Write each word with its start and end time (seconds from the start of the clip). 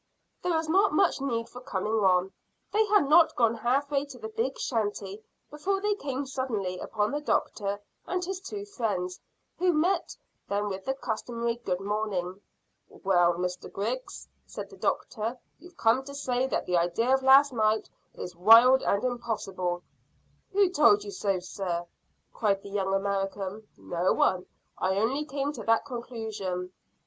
There 0.41 0.51
was 0.55 0.67
not 0.67 0.93
much 0.93 1.21
need 1.21 1.47
for 1.47 1.61
coming 1.61 1.93
on. 1.93 2.33
They 2.71 2.87
had 2.87 3.07
not 3.07 3.35
gone 3.35 3.53
half 3.53 3.91
way 3.91 4.03
to 4.05 4.17
the 4.17 4.29
big 4.29 4.57
shanty 4.57 5.21
before 5.51 5.79
they 5.79 5.93
came 5.93 6.25
suddenly 6.25 6.79
upon 6.79 7.11
the 7.11 7.21
doctor 7.21 7.79
and 8.07 8.25
his 8.25 8.39
two 8.41 8.65
friends, 8.65 9.19
who 9.59 9.71
met 9.73 10.17
them 10.47 10.69
with 10.69 10.85
the 10.85 10.95
customary 10.95 11.57
good 11.57 11.79
morning. 11.81 12.41
"Well, 12.89 13.35
Mr 13.35 13.71
Griggs," 13.71 14.27
said 14.47 14.71
the 14.71 14.75
doctor, 14.77 15.37
"you've 15.59 15.77
come 15.77 16.03
to 16.05 16.15
say 16.15 16.47
that 16.47 16.65
the 16.65 16.77
idea 16.79 17.13
of 17.13 17.21
last 17.21 17.53
night 17.53 17.87
is 18.15 18.35
wild 18.35 18.81
and 18.81 19.03
impossible." 19.03 19.83
"Who 20.51 20.71
told 20.71 21.03
you 21.03 21.11
so, 21.11 21.37
sir?" 21.37 21.85
cried 22.33 22.63
the 22.63 22.69
young 22.69 22.91
American. 22.91 23.67
"No 23.77 24.13
one. 24.13 24.47
I 24.79 24.97
only 24.97 25.25
came 25.25 25.53
to 25.53 25.63
that 25.65 25.85
conclusion." 25.85 26.71